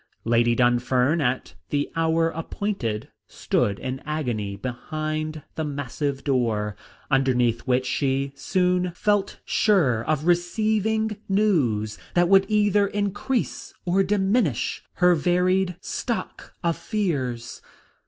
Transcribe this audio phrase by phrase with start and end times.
[0.25, 6.75] Lady Dunfern, at the hour appointed, stood in agony behind the massive door,
[7.11, 14.83] underneath which she soon felt sure of receiving news that would either increase or diminish
[14.93, 17.61] her varied stock of fears.